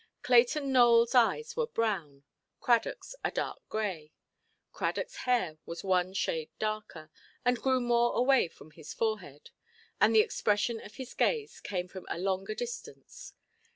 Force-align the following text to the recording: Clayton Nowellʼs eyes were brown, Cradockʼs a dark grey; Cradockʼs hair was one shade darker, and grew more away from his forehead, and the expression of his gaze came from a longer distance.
Clayton 0.23 0.71
Nowellʼs 0.73 1.13
eyes 1.13 1.55
were 1.55 1.67
brown, 1.67 2.23
Cradockʼs 2.59 3.13
a 3.23 3.29
dark 3.29 3.59
grey; 3.69 4.11
Cradockʼs 4.73 5.15
hair 5.27 5.57
was 5.67 5.83
one 5.83 6.13
shade 6.13 6.49
darker, 6.57 7.11
and 7.45 7.61
grew 7.61 7.79
more 7.79 8.15
away 8.15 8.47
from 8.47 8.71
his 8.71 8.95
forehead, 8.95 9.51
and 9.99 10.15
the 10.15 10.21
expression 10.21 10.79
of 10.81 10.95
his 10.95 11.13
gaze 11.13 11.59
came 11.59 11.87
from 11.87 12.07
a 12.09 12.17
longer 12.17 12.55
distance. 12.55 13.33